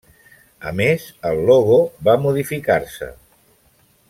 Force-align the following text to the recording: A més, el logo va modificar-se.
A 0.69 0.71
més, 0.79 1.05
el 1.31 1.43
logo 1.51 1.77
va 2.09 2.17
modificar-se. 2.27 3.15